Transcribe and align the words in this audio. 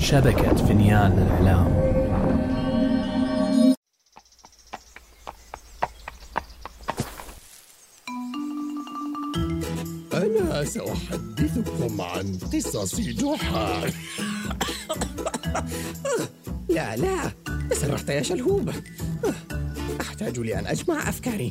شبكة 0.00 0.54
فنيان 0.54 1.12
الإعلام 1.12 1.90
أنا 10.14 10.64
سأحدثكم 10.64 12.00
عن 12.00 12.38
قصص 12.52 13.00
جحا. 13.00 13.80
لا 16.68 16.96
لا 16.96 17.32
تسرحت 17.70 18.08
يا 18.08 18.22
شلهوب. 18.22 18.70
أحتاج 20.00 20.38
لأن 20.38 20.66
أجمع 20.66 21.08
أفكاري. 21.08 21.50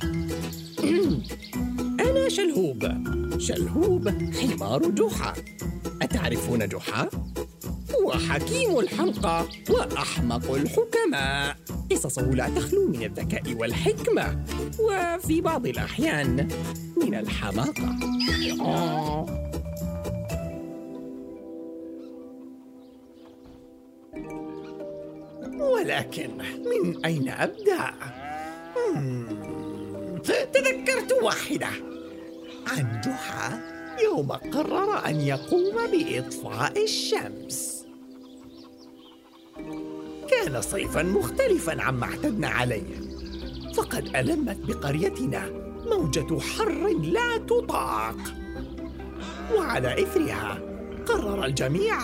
أنا 2.10 2.30
شلهوب 2.30 2.92
شلهوب 3.40 4.10
حمار 4.34 4.90
جحا. 4.90 5.34
أتعرفون 6.02 6.68
جحا؟ 6.68 7.10
هو 8.10 8.14
حكيم 8.14 8.80
الحلقة 8.80 9.48
وأحمق 9.70 10.52
الحكماء. 10.52 11.56
قصصه 11.92 12.22
لا 12.22 12.50
تخلو 12.50 12.88
من 12.88 13.04
الذكاء 13.04 13.54
والحكمة 13.54 14.46
وفي 14.80 15.42
بعض 15.42 15.68
الأحيان 15.68 16.48
من 16.98 17.16
الحماقة. 17.16 17.96
ولكن 25.60 26.30
من 26.66 27.06
أين 27.06 27.30
أبدأ؟ 27.30 27.94
تذكرت 30.54 31.14
واحدة. 31.24 31.70
عن 32.68 33.02
جحا 33.06 33.62
يوم 34.04 34.32
قرر 34.32 35.06
أن 35.06 35.22
يقوم 35.22 35.76
بإطفاء 35.92 36.84
الشمس. 36.84 37.79
كان 40.30 40.62
صيفا 40.62 41.04
مختلفا 41.04 41.82
عما 41.82 42.06
اعتدنا 42.06 42.48
عليه. 42.48 43.00
فقد 43.76 44.16
ألمت 44.16 44.58
بقريتنا 44.68 45.50
موجة 45.86 46.40
حر 46.40 46.88
لا 47.04 47.38
تطاق. 47.38 48.18
وعلى 49.58 50.04
إثرها 50.04 50.60
قرر 51.08 51.46
الجميع 51.46 51.98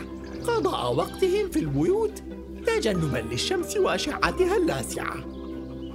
قضاء 0.47 0.95
وقتهم 0.95 1.49
في 1.49 1.59
البيوت 1.59 2.23
تجنبا 2.65 3.17
للشمس 3.17 3.77
وأشعتها 3.77 4.57
اللاسعة. 4.57 5.15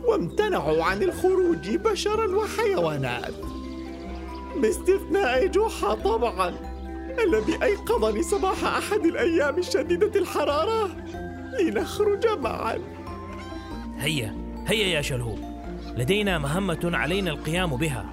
وامتنعوا 0.04 0.84
عن 0.84 1.02
الخروج 1.02 1.76
بشرا 1.76 2.36
وحيوانات. 2.36 3.34
باستثناء 4.56 5.46
جحا 5.46 5.94
طبعا 5.94 6.54
الذي 7.24 7.58
أيقظني 7.62 8.22
صباح 8.22 8.64
أحد 8.64 9.06
الأيام 9.06 9.58
الشديدة 9.58 10.20
الحرارة؟ 10.20 10.90
لنخرج 11.60 12.26
معا. 12.38 12.78
هيا 13.98 14.36
هيا 14.66 14.86
يا 14.86 15.02
شلهوب 15.02 15.38
لدينا 15.96 16.38
مهمة 16.38 16.80
علينا 16.84 17.30
القيام 17.30 17.76
بها. 17.76 18.06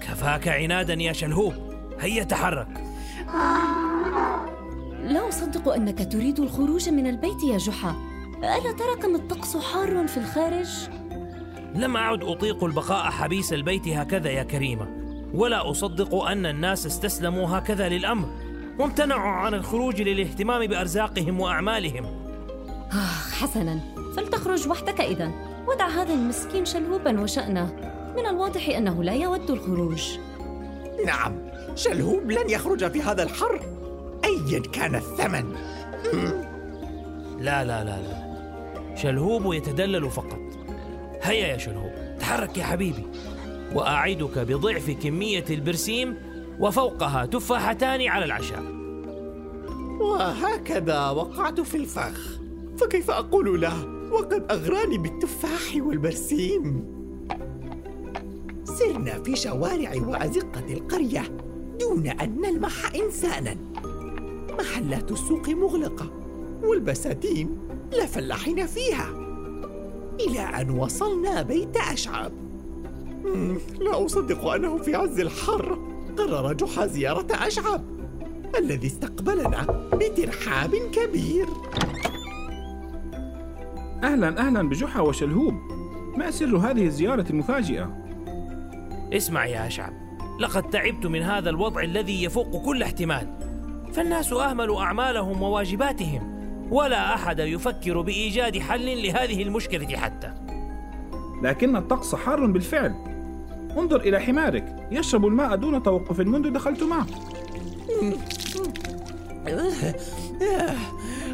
كفاك 0.00 0.48
عنادا 0.48 0.94
يا 0.94 1.12
شلهوب 1.12 1.54
هيا 2.00 2.24
تحرك. 2.24 2.84
لا 5.02 5.28
أصدق 5.28 5.68
أنك 5.68 6.12
تريد 6.12 6.40
الخروج 6.40 6.88
من 6.88 7.06
البيت 7.06 7.44
يا 7.44 7.58
جحا. 7.58 7.94
ألا 8.38 8.72
ترى 8.72 9.02
كم 9.02 9.14
الطقس 9.14 9.56
حار 9.56 10.06
في 10.06 10.16
الخارج؟ 10.16 10.68
لم 11.74 11.96
أعد 11.96 12.24
أطيق 12.24 12.64
البقاء 12.64 13.10
حبيس 13.10 13.52
البيت 13.52 13.88
هكذا 13.88 14.30
يا 14.30 14.42
كريمة. 14.42 14.88
ولا 15.34 15.70
أصدق 15.70 16.14
أن 16.14 16.46
الناس 16.46 16.86
استسلموا 16.86 17.58
هكذا 17.58 17.88
للأمر. 17.88 18.28
وامتنعوا 18.80 19.30
عن 19.30 19.54
الخروج 19.54 20.02
للاهتمام 20.02 20.66
بأرزاقهم 20.66 21.40
وأعمالهم. 21.40 22.04
آه 22.92 23.30
حسنا. 23.40 23.80
فلتخرج 24.16 24.68
وحدك 24.68 25.00
إذا. 25.00 25.32
ودع 25.68 25.88
هذا 25.88 26.14
المسكين 26.14 26.64
شلهوبا 26.64 27.20
وشأنه. 27.20 27.92
من 28.16 28.26
الواضح 28.26 28.68
أنه 28.68 29.02
لا 29.02 29.12
يود 29.12 29.50
الخروج. 29.50 30.18
نعم 31.06 31.38
شلهوب 31.74 32.30
لن 32.30 32.50
يخرج 32.50 32.90
في 32.90 33.02
هذا 33.02 33.22
الحر. 33.22 33.60
أيا 34.24 34.60
كان 34.60 34.94
الثمن. 34.94 35.54
لا 37.38 37.64
لا 37.64 37.84
لا 37.84 37.98
لا. 38.02 38.30
شلهوب 38.96 39.54
يتدلل 39.54 40.10
فقط. 40.10 40.40
هيا 41.22 41.46
يا 41.46 41.58
شلهوب 41.58 41.92
تحرك 42.20 42.58
يا 42.58 42.64
حبيبي. 42.64 43.06
وأعدك 43.74 44.38
بضعف 44.38 44.90
كمية 44.90 45.44
البرسيم 45.50 46.16
وفوقها 46.60 47.26
تفاحتان 47.26 48.08
على 48.08 48.24
العشاء. 48.24 48.79
وهكذا 50.00 51.10
وقعت 51.10 51.60
في 51.60 51.76
الفخ. 51.76 52.40
فكيف 52.76 53.10
أقول 53.10 53.60
له؟ 53.60 54.00
وقد 54.12 54.46
أغراني 54.50 54.98
بالتفاح 54.98 55.76
والبرسيم. 55.76 56.84
سرنا 58.64 59.22
في 59.22 59.36
شوارع 59.36 59.92
وأزقة 60.06 60.72
القرية 60.72 61.22
دون 61.80 62.06
أن 62.06 62.40
نلمح 62.40 62.94
إنسانا. 62.94 63.56
محلات 64.58 65.12
السوق 65.12 65.48
مغلقة 65.48 66.10
والبساتين 66.62 67.58
لا 67.92 68.06
فلاحين 68.06 68.66
فيها. 68.66 69.08
إلى 70.20 70.40
أن 70.40 70.70
وصلنا 70.70 71.42
بيت 71.42 71.76
أشعب. 71.76 72.32
لا 73.80 74.04
أصدق 74.06 74.46
أنه 74.46 74.78
في 74.78 74.94
عز 74.94 75.20
الحر 75.20 75.78
قرر 76.18 76.52
جحا 76.52 76.86
زيارة 76.86 77.26
أشعب. 77.30 77.84
الذي 78.58 78.86
استقبلنا 78.86 79.88
بترحاب 79.92 80.70
كبير. 80.74 81.46
أهلا 84.04 84.38
أهلا 84.38 84.68
بجحا 84.68 85.00
وشلهوب. 85.00 85.54
ما 86.16 86.30
سر 86.30 86.56
هذه 86.56 86.86
الزيارة 86.86 87.24
المفاجئة؟ 87.30 87.96
اسمع 89.12 89.46
يا 89.46 89.66
أشعب 89.66 89.92
لقد 90.40 90.70
تعبت 90.70 91.06
من 91.06 91.22
هذا 91.22 91.50
الوضع 91.50 91.82
الذي 91.82 92.24
يفوق 92.24 92.64
كل 92.64 92.82
احتمال. 92.82 93.26
فالناس 93.92 94.32
أهملوا 94.32 94.80
أعمالهم 94.80 95.42
وواجباتهم 95.42 96.40
ولا 96.70 97.14
أحد 97.14 97.38
يفكر 97.38 98.00
بإيجاد 98.00 98.58
حل 98.58 99.02
لهذه 99.02 99.42
المشكلة 99.42 99.96
حتى. 99.96 100.34
لكن 101.42 101.76
الطقس 101.76 102.14
حار 102.14 102.46
بالفعل. 102.46 102.94
انظر 103.78 104.00
إلى 104.00 104.20
حمارك 104.20 104.88
يشرب 104.90 105.26
الماء 105.26 105.56
دون 105.56 105.82
توقف 105.82 106.20
منذ 106.20 106.50
دخلت 106.50 106.82
معه. 106.82 107.06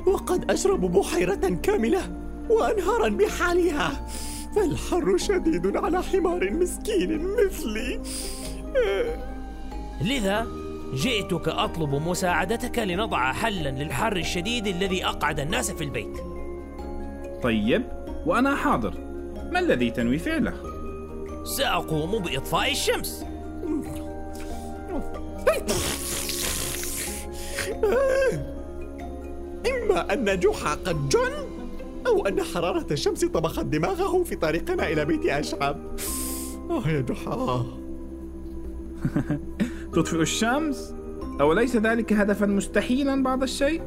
وقد 0.06 0.50
أشرب 0.50 0.80
بحيرة 0.80 1.58
كاملة 1.62 2.00
وأنهارا 2.50 3.08
بحالها. 3.08 4.06
فالحر 4.56 5.16
شديد 5.16 5.76
على 5.76 6.02
حمار 6.02 6.50
مسكين 6.50 7.18
مثلي. 7.18 8.00
لذا 10.00 10.46
جئتك 10.94 11.48
أطلب 11.48 11.94
مساعدتك 11.94 12.78
لنضع 12.78 13.32
حلا 13.32 13.70
للحر 13.70 14.16
الشديد 14.16 14.66
الذي 14.66 15.04
أقعد 15.04 15.40
الناس 15.40 15.70
في 15.70 15.84
البيت. 15.84 16.16
طيب 17.42 17.82
وأنا 18.26 18.56
حاضر. 18.56 18.94
ما 19.52 19.58
الذي 19.58 19.90
تنوي 19.90 20.18
فعله؟ 20.18 20.54
سأقوم 21.44 22.18
بإطفاء 22.18 22.72
الشمس. 22.72 23.24
إما 29.66 30.12
أن 30.12 30.40
جحا 30.40 30.74
قد 30.74 31.08
جن 31.08 31.46
أو 32.06 32.26
أن 32.26 32.42
حرارة 32.42 32.86
الشمس 32.90 33.24
طبخت 33.24 33.64
دماغه 33.64 34.22
في 34.22 34.36
طريقنا 34.36 34.88
إلى 34.88 35.04
بيت 35.04 35.26
أشعب. 35.26 35.96
آه 36.70 36.88
يا 36.88 37.00
جحا. 37.00 37.66
تطفئ 39.94 40.20
الشمس؟ 40.20 40.94
أوليس 41.40 41.76
ذلك 41.76 42.12
هدفا 42.12 42.46
مستحيلا 42.46 43.22
بعض 43.22 43.42
الشيء؟ 43.42 43.82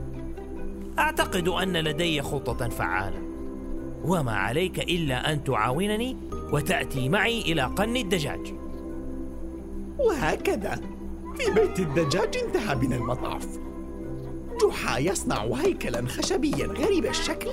أعتقد 0.99 1.47
أن 1.47 1.77
لدي 1.77 2.21
خطة 2.21 2.69
فعالة. 2.69 3.21
وما 4.03 4.31
عليك 4.31 4.79
إلا 4.79 5.33
أن 5.33 5.43
تعاونني 5.43 6.17
وتأتي 6.53 7.09
معي 7.09 7.41
إلى 7.41 7.61
قن 7.61 7.97
الدجاج. 7.97 8.53
وهكذا. 9.99 10.81
في 11.37 11.51
بيت 11.51 11.79
الدجاج 11.79 12.37
انتهى 12.45 12.75
بنا 12.75 12.95
المطاف. 12.95 13.68
جحا 14.67 14.99
يصنع 14.99 15.43
هيكلا 15.43 16.07
خشبيا 16.07 16.67
غريب 16.67 17.05
الشكل 17.05 17.49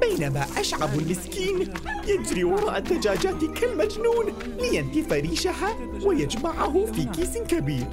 بينما 0.00 0.46
أشعب 0.56 0.88
المسكين 0.98 1.74
يجري 2.06 2.44
وراء 2.44 2.78
الدجاجات 2.78 3.44
كالمجنون 3.44 4.24
لينتف 4.60 5.12
ريشها 5.12 5.76
ويجمعه 6.04 6.86
في 6.86 7.04
كيس 7.04 7.38
كبير 7.38 7.86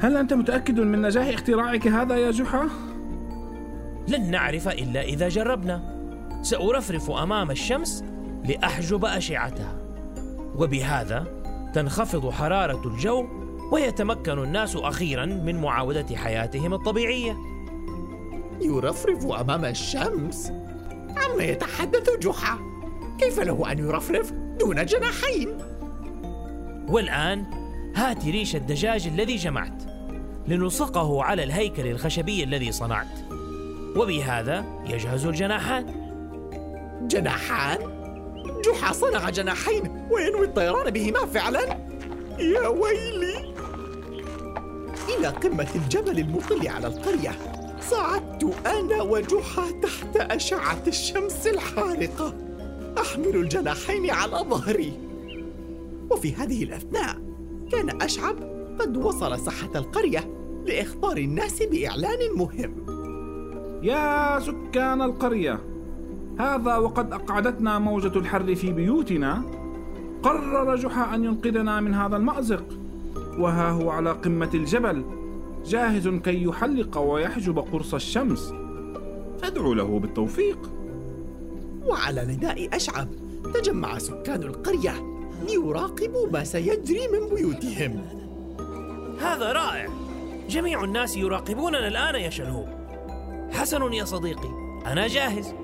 هل 0.00 0.16
أنت 0.16 0.32
متأكد 0.32 0.80
من 0.80 1.02
نجاح 1.02 1.26
اختراعك 1.26 1.86
هذا 1.88 2.16
يا 2.16 2.30
جحا؟ 2.30 2.68
لن 4.08 4.30
نعرف 4.30 4.68
إلا 4.68 5.02
إذا 5.02 5.28
جربنا 5.28 6.02
سأرفرف 6.42 7.10
أمام 7.10 7.50
الشمس 7.50 8.04
لأحجب 8.44 9.04
أشعتها 9.04 9.76
وبهذا 10.56 11.26
تنخفض 11.74 12.30
حرارة 12.30 12.88
الجو 12.88 13.41
ويتمكن 13.72 14.38
الناس 14.38 14.76
أخيرا 14.76 15.26
من 15.26 15.60
معاودة 15.60 16.16
حياتهم 16.16 16.74
الطبيعية. 16.74 17.36
يرفرف 18.60 19.26
أمام 19.26 19.64
الشمس. 19.64 20.52
عما 21.16 21.42
يتحدث 21.42 22.10
جحا؟ 22.18 22.58
كيف 23.18 23.40
له 23.40 23.72
أن 23.72 23.78
يرفرف 23.78 24.32
دون 24.32 24.86
جناحين؟ 24.86 25.58
والآن 26.88 27.44
هات 27.96 28.24
ريش 28.24 28.56
الدجاج 28.56 29.06
الذي 29.06 29.36
جمعت 29.36 29.82
لنلصقه 30.48 31.22
على 31.22 31.42
الهيكل 31.44 31.86
الخشبي 31.86 32.44
الذي 32.44 32.72
صنعت. 32.72 33.18
وبهذا 33.96 34.64
يجهز 34.86 35.26
الجناحان. 35.26 35.86
جناحان؟ 37.08 37.78
جحا 38.64 38.92
صنع 38.92 39.30
جناحين 39.30 40.08
وينوي 40.10 40.46
الطيران 40.46 40.90
بهما 40.90 41.26
فعلا؟ 41.26 41.92
يا 42.38 42.68
ويلي. 42.68 43.31
إلى 45.18 45.28
قمة 45.28 45.68
الجبل 45.74 46.18
المطل 46.18 46.68
على 46.68 46.86
القرية. 46.86 47.30
صعدت 47.80 48.66
أنا 48.66 49.02
وجحا 49.02 49.70
تحت 49.82 50.16
أشعة 50.16 50.82
الشمس 50.86 51.46
الحارقة. 51.46 52.34
أحمل 52.98 53.36
الجناحين 53.36 54.10
على 54.10 54.36
ظهري. 54.50 54.92
وفي 56.10 56.34
هذه 56.34 56.64
الأثناء 56.64 57.16
كان 57.72 58.02
أشعب 58.02 58.36
قد 58.80 58.96
وصل 58.96 59.40
ساحة 59.40 59.70
القرية 59.74 60.30
لإخبار 60.66 61.16
الناس 61.16 61.62
بإعلان 61.62 62.18
مهم. 62.36 62.74
يا 63.82 64.40
سكان 64.40 65.02
القرية 65.02 65.60
هذا 66.38 66.76
وقد 66.76 67.12
أقعدتنا 67.12 67.78
موجة 67.78 68.18
الحر 68.18 68.54
في 68.54 68.72
بيوتنا. 68.72 69.42
قرر 70.22 70.76
جحا 70.76 71.14
أن 71.14 71.24
ينقذنا 71.24 71.80
من 71.80 71.94
هذا 71.94 72.16
المأزق. 72.16 72.64
وها 73.38 73.70
هو 73.70 73.90
على 73.90 74.12
قمة 74.12 74.50
الجبل 74.54 75.04
جاهز 75.66 76.08
كي 76.08 76.42
يحلق 76.44 76.98
ويحجب 76.98 77.58
قرص 77.58 77.94
الشمس. 77.94 78.54
فادعوا 79.42 79.74
له 79.74 79.98
بالتوفيق. 79.98 80.70
وعلى 81.86 82.24
نداء 82.24 82.76
أشعب 82.76 83.08
تجمع 83.54 83.98
سكان 83.98 84.42
القرية 84.42 84.94
ليراقبوا 85.48 86.30
ما 86.32 86.44
سيجري 86.44 87.08
من 87.08 87.34
بيوتهم. 87.34 88.02
هذا 89.20 89.52
رائع. 89.52 89.88
جميع 90.48 90.84
الناس 90.84 91.16
يراقبوننا 91.16 91.88
الآن 91.88 92.14
يا 92.14 92.30
شلهوب 92.30 92.68
حسن 93.50 93.92
يا 93.92 94.04
صديقي 94.04 94.48
أنا 94.86 95.06
جاهز. 95.06 95.54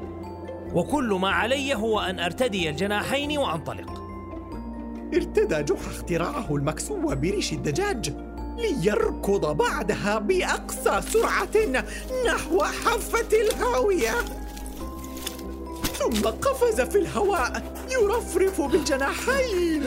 وكل 0.75 1.19
ما 1.23 1.31
علي 1.31 1.75
هو 1.75 2.01
أن 2.01 2.21
أرتدي 2.21 2.71
الجناحين 2.71 3.39
وأنطلق. 3.39 4.08
ارتدى 5.15 5.63
جحا 5.63 5.91
اختراعه 5.91 6.47
المكسو 6.57 7.15
بريش 7.15 7.53
الدجاج 7.53 8.13
ليركض 8.59 9.57
بعدها 9.57 10.19
بأقصى 10.19 11.01
سرعة 11.13 11.83
نحو 12.27 12.63
حافة 12.63 13.29
الهاوية. 13.33 14.15
ثم 15.99 16.29
قفز 16.29 16.81
في 16.81 16.99
الهواء 16.99 17.63
يرفرف 17.91 18.61
بالجناحين. 18.61 19.83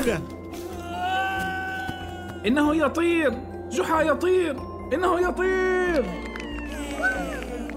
إنه 2.45 2.75
يطير 2.75 3.33
جحا 3.71 4.01
يطير 4.01 4.57
إنه 4.94 5.21
يطير. 5.21 6.06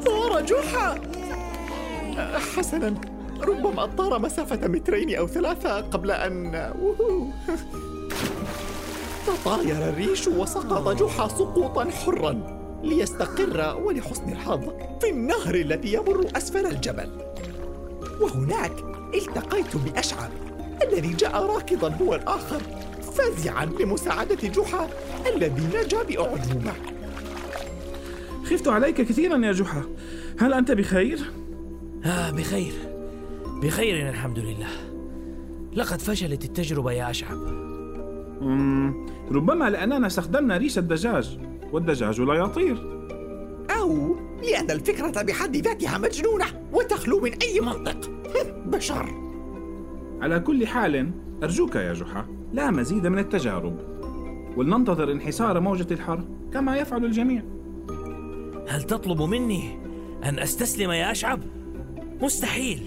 طار 0.07 0.41
جحا. 0.41 1.01
حسنا. 2.57 2.95
ربما 3.43 3.87
طار 3.87 4.19
مسافة 4.19 4.69
مترين 4.69 5.15
أو 5.15 5.27
ثلاثة 5.27 5.81
قبل 5.81 6.11
أن. 6.11 6.73
تطاير 9.27 9.89
الريش 9.89 10.29
وسقط 10.29 11.03
جحا 11.03 11.29
سقوطا 11.29 11.91
حرا 11.91 12.61
ليستقر 12.83 13.83
ولحسن 13.83 14.33
الحظ 14.33 14.61
في 15.01 15.11
النهر 15.11 15.55
الذي 15.55 15.93
يمر 15.93 16.27
أسفل 16.37 16.67
الجبل. 16.67 17.11
وهناك 18.21 18.73
التقيت 19.15 19.77
بأشعر. 19.77 20.31
الذي 20.83 21.13
جاء 21.13 21.47
راكضا 21.47 21.89
هو 21.89 22.15
الآخر 22.15 22.61
فزعا 23.03 23.65
لمساعدة 23.65 24.49
جحا 24.49 24.89
الذي 25.35 25.63
نجا 25.75 26.03
بأعجوبة 26.03 26.73
خفت 28.45 28.69
عليك 28.69 29.01
كثيرا 29.01 29.47
يا 29.47 29.53
جحا. 29.53 29.83
هل 30.39 30.53
أنت 30.53 30.73
بخير؟ 30.73 31.33
آه 32.05 32.31
بخير. 32.31 32.94
بخير 33.63 34.09
الحمد 34.09 34.39
لله. 34.39 34.69
لقد 35.75 36.01
فشلت 36.01 36.45
التجربة 36.45 36.93
يا 36.93 37.11
أشعب 37.11 37.39
مم، 38.41 39.07
ربما 39.31 39.71
لأننا 39.71 40.07
استخدمنا 40.07 40.57
ريش 40.57 40.79
الدجاج 40.79 41.39
والدجاج 41.73 42.21
لا 42.21 42.35
يطير. 42.35 43.05
أو 43.81 44.17
لأن 44.43 44.71
الفكرة 44.71 45.23
بحد 45.23 45.57
ذاتها 45.57 45.99
مجنونة 45.99 46.45
وتخلو 46.73 47.21
من 47.21 47.33
أي 47.33 47.61
منطق. 47.61 48.11
بشر. 48.67 49.07
على 50.21 50.41
كل 50.41 50.67
حال 50.67 51.11
أرجوك 51.43 51.77
يا 51.77 51.93
جحا 51.93 52.27
لا 52.53 52.71
مزيد 52.71 53.07
من 53.07 53.19
التجارب. 53.19 53.77
ولننتظر 54.57 55.13
انحسار 55.13 55.61
موجة 55.61 55.87
الحر 55.91 56.25
كما 56.53 56.77
يفعل 56.77 57.05
الجميع. 57.05 57.43
هل 58.69 58.83
تطلب 58.83 59.23
مني 59.23 59.79
أن 60.25 60.39
أستسلم 60.39 60.91
يا 60.91 61.11
أشعب؟ 61.11 61.41
مستحيل. 62.23 62.81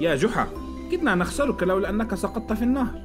يا 0.00 0.14
جحا 0.14 0.48
كدنا 0.92 1.14
نخسرك 1.14 1.62
لولا 1.62 1.90
أنك 1.90 2.14
سقطت 2.14 2.52
في 2.52 2.62
النهر. 2.62 3.00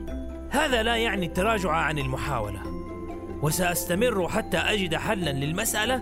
هذا 0.49 0.83
لا 0.83 0.95
يعني 0.95 1.25
التراجع 1.25 1.71
عن 1.71 1.99
المحاولة. 1.99 2.61
وسأستمر 3.41 4.27
حتى 4.27 4.57
أجد 4.57 4.95
حلا 4.95 5.29
للمسألة 5.29 6.01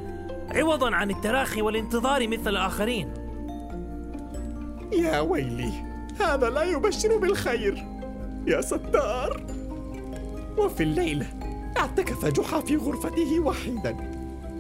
عوضا 0.55 0.95
عن 0.95 1.11
التراخي 1.11 1.61
والانتظار 1.61 2.27
مثل 2.27 2.49
الآخرين. 2.49 3.13
يا 4.91 5.19
ويلي 5.19 5.71
هذا 6.19 6.49
لا 6.49 6.63
يبشر 6.63 7.17
بالخير. 7.17 7.85
يا 8.47 8.61
ستار. 8.61 9.45
وفي 10.57 10.83
الليل 10.83 11.25
اعتكف 11.77 12.25
جحا 12.25 12.61
في 12.61 12.75
غرفته 12.75 13.39
وحيدا 13.39 13.91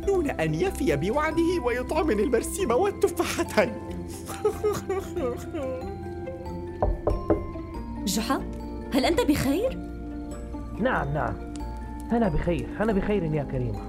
دون 0.07 0.29
أن 0.29 0.53
يفي 0.53 0.95
بوعده 0.95 1.61
ويطعمني 1.65 2.23
البرسيم 2.23 2.71
والتفاحتين. 2.71 3.73
جحا 8.05 8.41
هل 8.93 9.05
أنت 9.05 9.21
بخير؟ 9.21 9.77
نعم 10.79 11.13
نعم. 11.13 11.33
أنا 12.11 12.29
بخير 12.29 12.67
أنا 12.79 12.93
بخير 12.93 13.23
يا 13.23 13.43
كريمة. 13.43 13.79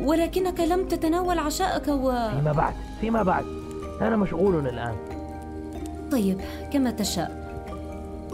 ولكنك 0.00 0.60
لم 0.60 0.88
تتناول 0.88 1.38
عشاءك 1.38 1.88
و... 1.88 2.12
فيما 2.30 2.52
بعد 2.52 2.74
فيما 3.00 3.22
بعد. 3.22 3.44
أنا 4.00 4.16
مشغول 4.16 4.66
الآن. 4.66 4.96
طيب 6.12 6.40
كما 6.72 6.90
تشاء. 6.90 7.46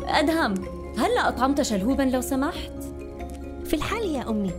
أدهم 0.09 0.55
هل 0.99 1.19
أطعمت 1.19 1.63
شلهوبا 1.63 2.03
لو 2.03 2.21
سمحت؟ 2.21 2.73
في 3.65 3.75
الحال 3.75 4.07
يا 4.07 4.31
أمي. 4.31 4.53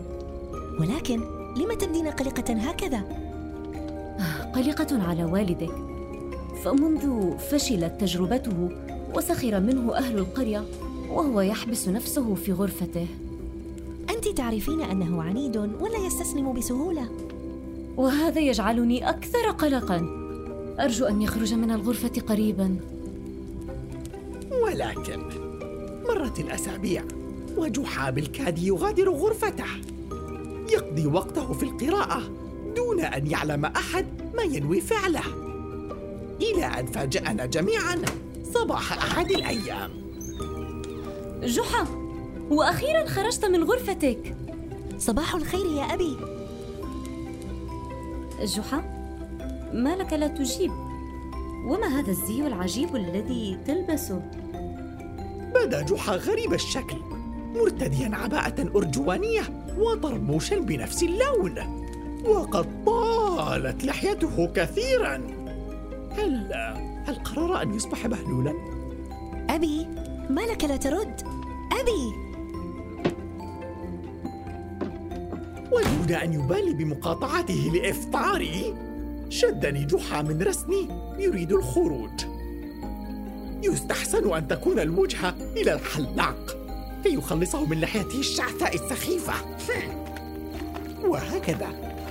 ولكن 0.79 1.19
لم 1.57 1.77
تبدين 1.79 2.07
قلقة 2.07 2.53
هكذا؟ 2.53 3.03
قلقة 4.55 5.09
على 5.09 5.24
والدك. 5.24 5.71
فمنذ 6.63 7.38
فشلت 7.38 8.01
تجربته 8.01 8.69
وسخر 9.15 9.60
منه 9.60 9.96
أهل 9.96 10.17
القرية 10.17 10.65
وهو 11.10 11.41
يحبس 11.41 11.88
نفسه 11.88 12.36
في 12.36 12.51
غرفته. 12.51 13.08
أنت 14.10 14.27
تعرفين 14.27 14.82
أنه 14.82 15.24
عنيد 15.24 15.58
ولا 15.58 15.98
يستسلم 16.08 16.53
بسهولة. 16.53 17.10
وهذا 17.98 18.39
يجعلني 18.39 19.10
أكثر 19.10 19.50
قلقا. 19.50 20.08
أرجو 20.79 21.05
أن 21.05 21.22
يخرج 21.22 21.53
من 21.53 21.72
الغرفة 21.72 22.22
قريبا. 22.27 22.75
ولكن 24.63 25.24
مرت 26.08 26.39
الأسابيع 26.39 27.03
وجحا 27.58 28.10
بالكاد 28.10 28.60
يغادر 28.60 29.10
غرفته. 29.10 29.65
يقضي 30.72 31.08
وقته 31.08 31.53
في 31.53 31.63
القراءة 31.63 32.22
دون 32.75 33.00
أن 33.00 33.27
يعلم 33.27 33.65
أحد 33.65 34.05
ما 34.36 34.43
ينوي 34.43 34.82
فعله. 34.82 35.24
إلى 36.41 36.65
أن 36.65 36.86
فاجأنا 36.86 37.46
جميعا. 37.46 38.01
صباح 38.53 38.93
أحد 38.93 39.31
الأيام. 39.31 39.91
جحا 41.43 41.88
وأخيرا 42.50 43.05
خرجت 43.05 43.45
من 43.45 43.63
غرفتك. 43.63 44.36
صباح 44.98 45.36
الخير 45.36 45.65
يا 45.65 45.93
أبي. 45.93 46.17
جحا 48.43 48.77
ما 49.74 49.95
لك 49.95 50.13
لا 50.13 50.27
تجيب؟ 50.27 50.72
وما 51.65 52.00
هذا 52.00 52.12
الزي 52.12 52.48
العجيب 52.48 52.95
الذي 52.95 53.57
تلبسه؟ 53.67 54.22
بدا 55.55 55.81
جحا 55.81 56.15
غريب 56.15 56.53
الشكل 56.53 56.98
مرتديا 57.55 58.12
عباءة 58.13 58.69
أرجوانية 58.75 59.41
وطربوشا 59.77 60.60
بنفس 60.60 61.03
اللون 61.03 61.83
وقد 62.25 62.86
طالت 62.86 63.83
لحيته 63.83 64.48
كثيرا. 64.48 65.22
هل 66.12 66.48
هل 67.05 67.15
قرر 67.15 67.62
أن 67.62 67.74
يصبح 67.74 68.05
مهلولا؟ 68.05 68.53
أبي 69.50 69.88
ما 70.29 70.41
لك 70.41 70.63
لا 70.63 70.77
ترد. 70.77 71.22
أبي! 71.72 72.24
ودون 75.72 76.15
أن 76.15 76.33
يبالي 76.33 76.74
بمقاطعته 76.74 77.72
لإفطاري 77.74 78.75
شدني 79.29 79.86
جحا 79.86 80.22
من 80.22 80.41
رسمي 80.41 80.88
يريد 81.19 81.51
الخروج. 81.51 82.25
يستحسن 83.63 84.33
أن 84.33 84.48
تكون 84.48 84.79
الوجهة 84.79 85.36
إلى 85.57 85.74
الحلاق 85.74 86.57
كي 87.03 87.13
يخلصه 87.13 87.65
من 87.65 87.81
لحيته 87.81 88.19
الشعثاء 88.19 88.75
السخيفة. 88.75 89.33
وهكذا 91.03 91.69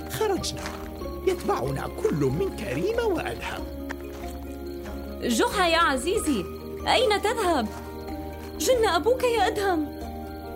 خرجنا. 0.09 0.63
يتبعنا 1.27 1.87
كل 2.03 2.25
من 2.25 2.55
كريم 2.55 2.97
وأدهم. 3.15 3.82
جحا 5.27 5.67
يا 5.67 5.77
عزيزي 5.77 6.45
أين 6.87 7.21
تذهب؟ 7.21 7.67
جن 8.59 8.87
أبوك 8.87 9.23
يا 9.23 9.47
أدهم. 9.47 9.87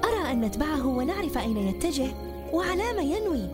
أرى 0.03 0.31
أن 0.31 0.41
نتبعه 0.41 0.88
ونعرف 0.88 1.38
أين 1.38 1.57
يتجه 1.57 2.07
وعلى 2.53 2.93
ما 2.93 3.01
ينوي. 3.01 3.50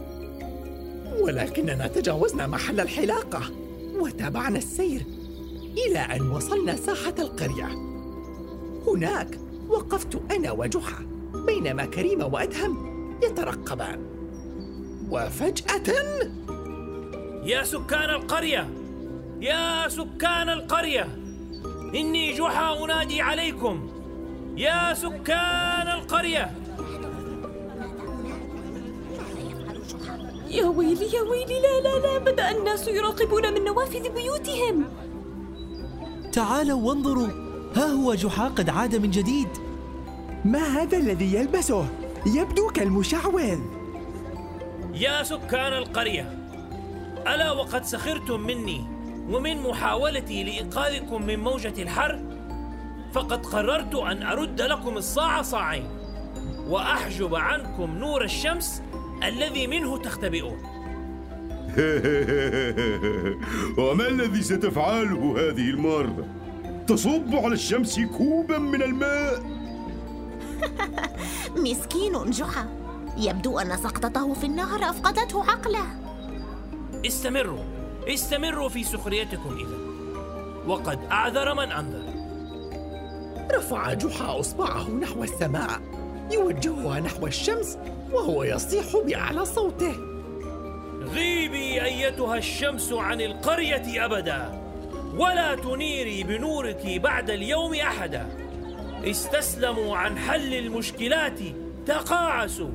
ولكننا 1.22 1.88
تجاوزنا 1.88 2.48
محل 2.48 2.80
الحلاقة 2.80 3.42
وتابعنا 3.96 4.58
السير 4.58 5.06
إلى 5.88 6.00
أن 6.00 6.32
وصلنا 6.32 6.76
ساحة 6.76 7.14
القرية. 7.20 7.68
هناك 8.88 9.40
وقفت 9.70 10.22
أنا 10.32 10.52
وجحا 10.52 11.06
بينما 11.46 11.86
كريم 11.86 12.34
وأدهم 12.34 12.94
يترقبان. 13.24 14.00
وفجأة 15.10 15.94
يا 17.46 17.64
سكان 17.64 18.10
القرية! 18.10 18.83
يا 19.44 19.88
سكان 19.88 20.50
القرية 20.50 21.08
إني 21.96 22.34
جحا 22.34 22.84
أنادي 22.84 23.22
عليكم. 23.22 23.90
يا 24.58 24.94
سكان 24.94 25.88
القرية. 25.88 26.52
يا 30.48 30.66
ويلي 30.66 31.06
يا 31.14 31.22
ويلي 31.22 31.60
لا 31.62 31.82
لا 31.84 32.00
لا 32.00 32.18
بدأ 32.18 32.52
الناس 32.52 32.88
يراقبون 32.88 33.54
من 33.54 33.64
نوافذ 33.64 34.10
بيوتهم. 34.10 34.86
تعالوا 36.32 36.82
وانظروا. 36.82 37.28
ها 37.76 37.86
هو 37.86 38.14
جحا 38.14 38.48
قد 38.48 38.70
عاد 38.70 38.96
من 38.96 39.12
جديد. 39.12 39.50
ما 40.46 40.82
هذا 40.82 40.98
الذي 40.98 41.36
يلبسه؟ 41.36 41.88
يبدو 42.26 42.68
كالمشعوذ. 42.68 43.60
يا 44.94 45.24
سكان 45.24 45.74
القرية 45.74 46.40
ألا 47.28 47.52
وقد 47.52 47.86
سخرتم 47.86 48.40
مني؟ 48.40 48.93
ومن 49.30 49.62
محاولتي 49.62 50.44
لإنقاذكم 50.44 51.26
من 51.26 51.40
موجة 51.40 51.82
الحر 51.82 52.20
فقد 53.14 53.46
قررت 53.46 53.96
أن 53.96 54.24
أرد 54.24 54.62
لكم 54.62 54.98
الصاع 54.98 55.42
صاعين 55.42 55.88
وأحجب 56.68 57.36
عنكم 57.36 57.98
نور 57.98 58.24
الشمس 58.24 58.82
الذي 59.24 59.68
منه 59.68 59.98
تختبئون. 59.98 60.58
وما 63.78 64.08
الذي 64.08 64.42
ستفعله 64.42 65.36
هذه 65.38 65.70
المرة؟ 65.70 66.26
تصب 66.88 67.36
على 67.36 67.54
الشمس 67.54 68.00
كوبا 68.00 68.58
من 68.58 68.82
الماء. 68.82 69.44
مسكين 71.66 72.30
جحا 72.30 72.68
يبدو 73.18 73.60
أن 73.60 73.78
سقطته 73.78 74.34
في 74.34 74.46
النهر 74.46 74.90
أفقدته 74.90 75.52
عقله. 75.52 75.86
استمروا. 77.06 77.73
استمروا 78.08 78.70
في 78.70 78.84
سخريتكم 78.84 79.58
إذا. 79.58 79.78
وقد 80.68 81.00
أعذر 81.12 81.54
من 81.54 81.72
أنذر. 81.72 82.14
رفع 83.52 83.94
جحا 83.94 84.40
إصبعه 84.40 84.90
نحو 84.90 85.24
السماء 85.24 85.82
يوجهها 86.32 87.00
نحو 87.00 87.28
الشمس 87.28 87.78
وهو 88.12 88.44
يصيح 88.44 88.86
بأعلى 89.06 89.46
صوته. 89.46 89.96
غيبي 91.02 91.84
أيتها 91.84 92.38
الشمس 92.38 92.94
عن 92.94 93.22
القرية 93.22 94.06
أبدا 94.06 94.62
ولا 95.18 95.56
تنيري 95.56 96.24
بنورك 96.24 97.00
بعد 97.04 97.30
اليوم 97.30 97.74
أحدا. 97.74 98.28
استسلموا 99.04 99.98
عن 99.98 100.18
حل 100.18 100.54
المشكلات 100.54 101.40
تقاعسوا 101.86 102.72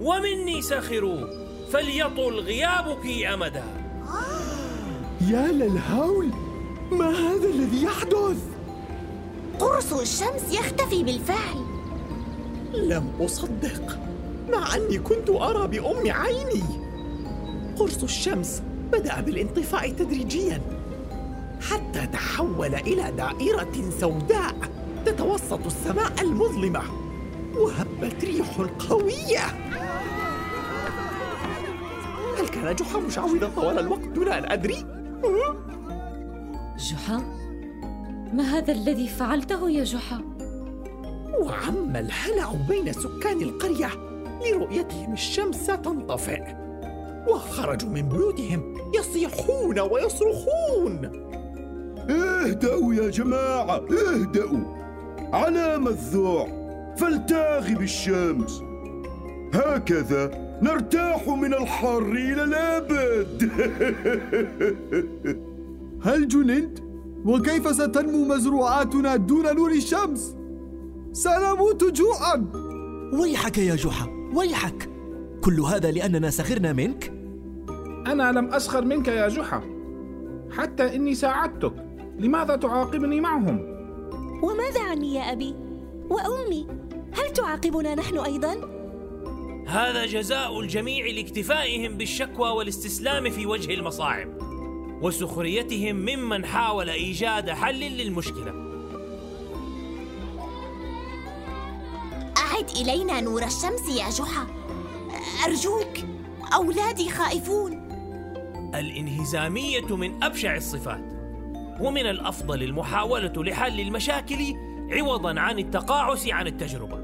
ومني 0.00 0.62
سخروا 0.62 1.26
فليطل 1.72 2.40
غيابك 2.40 3.24
أمدا. 3.32 3.83
يا 5.30 5.52
للهول 5.52 6.30
ما 6.92 7.10
هذا 7.10 7.48
الذي 7.48 7.82
يحدث؟ 7.82 8.36
قرص 9.58 9.92
الشمس 9.92 10.52
يختفي 10.52 11.02
بالفعل 11.02 11.64
لم 12.74 13.10
أصدق 13.20 13.98
مع 14.52 14.76
أني 14.76 14.98
كنت 14.98 15.30
أرى 15.30 15.68
بأم 15.68 16.10
عيني 16.10 16.64
قرص 17.78 18.02
الشمس 18.02 18.62
بدأ 18.92 19.20
بالانطفاء 19.20 19.90
تدريجيا 19.90 20.60
حتى 21.70 22.06
تحول 22.06 22.74
إلى 22.74 23.12
دائرة 23.16 23.90
سوداء 24.00 24.54
تتوسط 25.06 25.66
السماء 25.66 26.12
المظلمة 26.20 26.82
وهبت 27.56 28.24
ريح 28.24 28.60
قوية 28.90 29.46
هل 32.38 32.48
كان 32.48 32.76
جحا 32.76 32.98
مشعوذا 32.98 33.50
طوال 33.56 33.78
الوقت 33.78 34.08
دون 34.08 34.28
أن 34.28 34.52
أدري؟ 34.52 35.03
جحا 36.90 37.22
ما 38.32 38.42
هذا 38.42 38.72
الذي 38.72 39.08
فعلته 39.08 39.70
يا 39.70 39.84
جحا؟ 39.84 40.20
وعم 41.40 41.96
الهلع 41.96 42.52
بين 42.68 42.92
سكان 42.92 43.42
القرية 43.42 43.90
لرؤيتهم 44.46 45.12
الشمس 45.12 45.66
تنطفئ 45.66 46.42
وخرجوا 47.28 47.90
من 47.90 48.08
بيوتهم 48.08 48.74
يصيحون 48.94 49.80
ويصرخون. 49.80 51.24
اهدأوا 52.10 52.94
يا 52.94 53.10
جماعة 53.10 53.76
اهدأوا. 53.76 54.84
علام 55.32 55.88
الذوع 55.88 56.48
فلتغب 56.96 57.82
الشمس 57.82 58.62
هكذا 59.54 60.30
نرتاح 60.64 61.28
من 61.28 61.54
الحر 61.54 62.02
إلى 62.02 62.44
الأبد 62.44 63.42
هل 66.06 66.28
جننت؟ 66.28 66.78
وكيف 67.24 67.74
ستنمو 67.74 68.24
مزروعاتنا 68.24 69.16
دون 69.16 69.56
نور 69.56 69.70
الشمس؟ 69.70 70.36
سنموت 71.12 71.84
جوعا 71.84 72.46
ويحك 73.12 73.58
يا 73.58 73.74
جحا 73.74 74.30
ويحك 74.34 74.90
كل 75.44 75.60
هذا 75.60 75.90
لأننا 75.90 76.30
سخرنا 76.30 76.72
منك؟ 76.72 77.12
أنا 78.06 78.32
لم 78.32 78.54
أسخر 78.54 78.84
منك 78.84 79.08
يا 79.08 79.28
جحا 79.28 79.60
حتى 80.50 80.96
إني 80.96 81.14
ساعدتك 81.14 81.74
لماذا 82.18 82.56
تعاقبني 82.56 83.20
معهم؟ 83.20 83.58
وماذا 84.42 84.82
عني 84.90 85.14
يا 85.14 85.32
أبي؟ 85.32 85.54
وأمي؟ 86.10 86.66
هل 87.12 87.32
تعاقبنا 87.32 87.94
نحن 87.94 88.18
أيضا؟ 88.18 88.73
هذا 89.66 90.06
جزاء 90.06 90.60
الجميع 90.60 91.06
لاكتفائهم 91.06 91.96
بالشكوى 91.96 92.50
والاستسلام 92.50 93.30
في 93.30 93.46
وجه 93.46 93.74
المصاعب 93.74 94.28
وسخريتهم 95.02 95.96
ممن 95.96 96.44
حاول 96.44 96.90
إيجاد 96.90 97.50
حل 97.50 97.80
للمشكلة. 97.80 98.52
أعد 102.38 102.70
إلينا 102.76 103.20
نور 103.20 103.42
الشمس 103.42 103.88
يا 103.88 104.10
جحا. 104.10 104.46
أرجوك 105.46 105.98
أولادي 106.54 107.10
خائفون. 107.10 107.72
الإنهزامية 108.74 109.96
من 109.96 110.22
أبشع 110.22 110.56
الصفات 110.56 111.04
ومن 111.80 112.06
الأفضل 112.06 112.62
المحاولة 112.62 113.32
لحل 113.36 113.80
المشاكل 113.80 114.54
عوضا 114.90 115.40
عن 115.40 115.58
التقاعس 115.58 116.28
عن 116.28 116.46
التجربة. 116.46 116.98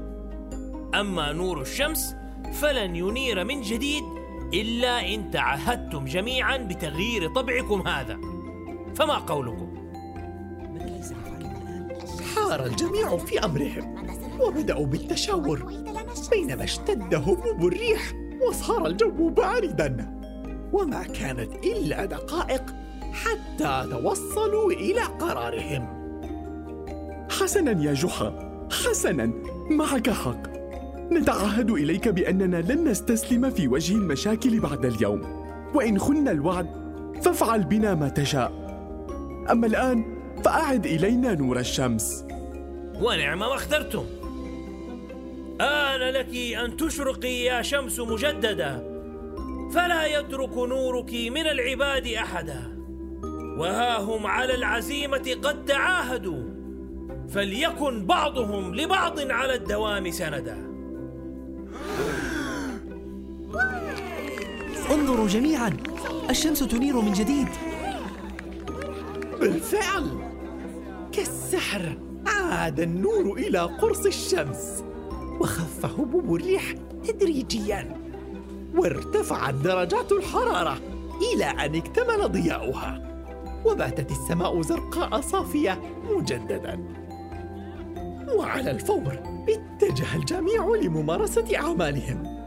أما 0.99 1.31
نور 1.31 1.61
الشمس 1.61 2.15
فلن 2.53 2.95
ينير 2.95 3.43
من 3.43 3.61
جديد 3.61 4.03
إلا 4.53 5.13
إن 5.13 5.31
تعهدتم 5.31 6.05
جميعا 6.05 6.57
بتغيير 6.57 7.33
طبعكم 7.33 7.87
هذا. 7.87 8.17
فما 8.95 9.17
قولكم؟ 9.17 9.71
حار 12.35 12.65
الجميع 12.65 13.17
في 13.17 13.39
أمرهم 13.39 13.95
وبدأوا 14.39 14.85
بالتشاور 14.85 15.83
بينما 16.31 16.63
اشتد 16.63 17.15
هبوب 17.15 17.67
الريح 17.67 18.01
وصار 18.47 18.87
الجو 18.87 19.29
باردا. 19.29 20.21
وما 20.73 21.03
كانت 21.03 21.65
إلا 21.65 22.05
دقائق 22.05 22.75
حتى 23.13 23.87
توصلوا 23.91 24.71
إلى 24.71 25.01
قرارهم. 25.01 26.01
حسنا 27.29 27.83
يا 27.83 27.93
جحا 27.93 28.67
حسنا 28.71 29.33
معك 29.69 30.09
حق. 30.09 30.60
نتعهد 31.11 31.71
إليك 31.71 32.07
بأننا 32.07 32.57
لن 32.57 32.87
نستسلم 32.87 33.49
في 33.49 33.67
وجه 33.67 33.95
المشاكل 33.95 34.59
بعد 34.59 34.85
اليوم. 34.85 35.21
وإن 35.73 35.99
خنا 35.99 36.31
الوعد 36.31 36.67
فافعل 37.21 37.63
بنا 37.63 37.95
ما 37.95 38.09
تشاء. 38.09 38.51
أما 39.51 39.67
الآن 39.67 40.05
فأعد 40.43 40.85
إلينا 40.85 41.33
نور 41.33 41.59
الشمس. 41.59 42.25
ونعم 43.01 43.39
ما 43.39 43.55
اخترتم. 43.55 44.05
آن 45.61 45.99
لك 45.99 46.35
أن 46.35 46.77
تشرقي 46.77 47.43
يا 47.43 47.61
شمس 47.61 47.99
مجددا 47.99 49.01
فلا 49.73 50.05
يترك 50.05 50.57
نورك 50.57 51.13
من 51.13 51.47
العباد 51.47 52.07
أحدا. 52.07 52.77
وها 53.57 53.99
هم 53.99 54.27
على 54.27 54.55
العزيمة 54.55 55.37
قد 55.43 55.65
تعاهدوا 55.65 56.43
فليكن 57.29 58.05
بعضهم 58.05 58.75
لبعض 58.75 59.19
على 59.19 59.53
الدوام 59.55 60.11
سندا. 60.11 60.70
انظروا 64.91 65.27
جميعا. 65.27 65.77
الشمس 66.29 66.59
تنير 66.59 67.01
من 67.01 67.13
جديد. 67.13 67.47
بالفعل. 69.39 70.07
كالسحر 71.11 71.97
عاد 72.27 72.79
النور 72.79 73.37
إلى 73.37 73.59
قرص 73.59 74.05
الشمس 74.05 74.83
وخف 75.39 75.85
هبوب 75.85 76.35
الريح 76.35 76.73
تدريجيا 77.07 77.97
وارتفعت 78.75 79.53
درجات 79.53 80.11
الحرارة 80.11 80.77
إلى 81.33 81.45
أن 81.45 81.75
اكتمل 81.75 82.31
ضياؤها 82.31 83.11
وباتت 83.65 84.11
السماء 84.11 84.61
زرقاء 84.61 85.21
صافية 85.21 85.81
مجددا. 86.09 86.79
وعلى 88.35 88.71
الفور 88.71 89.19
اتجه 89.49 90.15
الجميع 90.15 90.65
لممارسة 90.81 91.57
أعمالهم. 91.57 92.40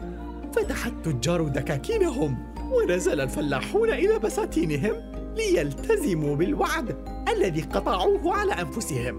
فتح 0.57 0.87
التجار 0.87 1.43
دكاكينهم 1.43 2.55
ونزل 2.73 3.21
الفلاحون 3.21 3.91
إلى 3.91 4.19
بساتينهم 4.19 4.95
ليلتزموا 5.37 6.37
بالوعد 6.37 6.97
الذي 7.37 7.63
قطعوه 7.63 8.37
على 8.37 8.53
أنفسهم. 8.53 9.19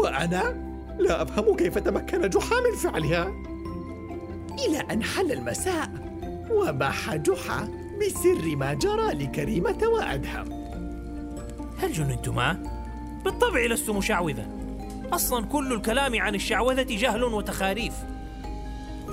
وأنا 0.00 0.70
لا 0.98 1.22
أفهم 1.22 1.56
كيف 1.56 1.78
تمكن 1.78 2.28
جحا 2.28 2.56
من 2.70 2.76
فعلها. 2.76 3.32
إلى 4.66 4.78
أن 4.78 5.02
حل 5.02 5.32
المساء 5.32 5.90
وباح 6.50 7.16
جحا 7.16 7.68
بسر 8.00 8.56
ما 8.56 8.74
جرى 8.74 9.12
لكريمة 9.12 9.78
وأدهم. 9.86 10.70
هل 11.78 11.92
جننتما؟ 11.92 12.62
بالطبع 13.24 13.66
لست 13.66 13.90
مشعوذا 13.90 14.48
أصلا 15.12 15.46
كل 15.46 15.72
الكلام 15.72 16.20
عن 16.20 16.34
الشعوذة 16.34 16.82
جهل 16.82 17.24
وتخاريف. 17.24 17.92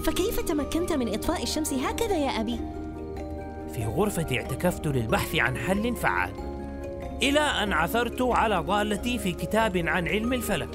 فكيف 0.04 0.40
تمكنت 0.40 0.94
من 0.94 1.14
إطفاء 1.14 1.44
الشمس 1.44 1.74
هكذا 1.74 2.18
يا 2.18 2.30
أبي؟ 2.30 2.60
في 3.74 3.86
غرفتي 3.86 4.40
اعتكفت 4.40 4.88
للبحث 4.88 5.36
عن 5.36 5.58
حل 5.58 5.96
فعال 5.96 6.32
إلى 7.24 7.40
أن 7.40 7.74
عثرت 7.74 8.22
على 8.22 8.58
ضالتي 8.58 9.20
في 9.20 9.32
كتاب 9.32 9.78
عن 9.78 10.08
علم 10.08 10.34
الفلك 10.34 10.70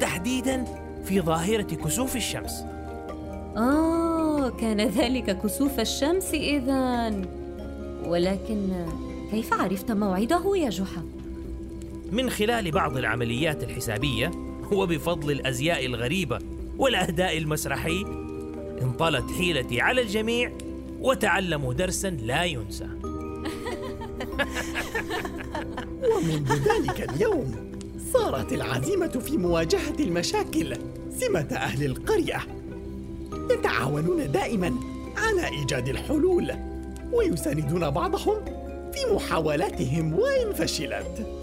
تحديدا 0.00 0.64
في 1.04 1.20
ظاهرة 1.20 1.62
كسوف 1.62 2.16
الشمس 2.16 2.64
آه 3.56 4.48
كان 4.48 4.80
ذلك 4.80 5.38
كسوف 5.38 5.80
الشمس 5.80 6.34
إذا 6.34 7.12
ولكن 8.04 8.86
كيف 9.30 9.52
عرفت 9.54 9.90
موعده 9.90 10.56
يا 10.56 10.70
جحا؟ 10.70 11.02
من 12.12 12.30
خلال 12.30 12.70
بعض 12.70 12.96
العمليات 12.96 13.62
الحسابية 13.62 14.30
وبفضل 14.72 15.30
الأزياء 15.30 15.86
الغريبة 15.86 16.38
والأهداء 16.78 17.38
المسرحي 17.38 18.21
انطلت 18.82 19.30
حيلتي 19.38 19.80
على 19.80 20.02
الجميع 20.02 20.52
وتعلموا 21.00 21.74
درسا 21.74 22.10
لا 22.10 22.44
ينسى. 22.44 22.88
ومنذ 26.12 26.52
ذلك 26.52 27.10
اليوم 27.10 27.72
صارت 28.12 28.52
العزيمة 28.52 29.08
في 29.08 29.36
مواجهة 29.36 29.96
المشاكل 30.00 30.76
سمة 31.18 31.48
أهل 31.52 31.84
القرية. 31.84 32.38
يتعاونون 33.50 34.32
دائما 34.32 34.74
على 35.16 35.48
إيجاد 35.48 35.88
الحلول 35.88 36.52
ويساندون 37.12 37.90
بعضهم 37.90 38.44
في 38.92 39.14
محاولاتهم 39.14 40.12
وإن 40.12 40.52
فشلت. 40.52 41.41